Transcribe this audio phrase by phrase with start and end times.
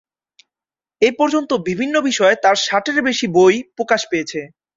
[1.01, 4.39] এপর্যন্ত বিভিন্ন বিষয়ে তার ষাটের বেশি বই প্রকাশ পেয়েছে।